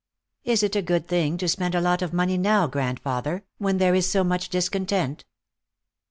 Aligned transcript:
"Is 0.43 0.63
it 0.63 0.75
a 0.75 0.81
good 0.81 1.07
thing 1.07 1.37
to 1.37 1.47
spend 1.47 1.75
a 1.75 1.79
lot 1.79 2.01
of 2.01 2.11
money 2.11 2.35
now, 2.35 2.65
grandfather, 2.65 3.43
when 3.59 3.77
there 3.77 3.93
is 3.93 4.09
so 4.09 4.23
much 4.23 4.49
discontent?" 4.49 5.25